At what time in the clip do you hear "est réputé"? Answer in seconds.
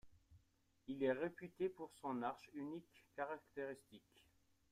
1.03-1.69